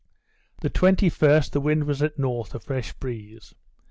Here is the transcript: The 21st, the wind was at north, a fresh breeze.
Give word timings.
The 0.61 0.71
21st, 0.71 1.51
the 1.51 1.59
wind 1.59 1.83
was 1.83 2.01
at 2.01 2.17
north, 2.17 2.55
a 2.55 2.59
fresh 2.59 2.91
breeze. 2.91 3.53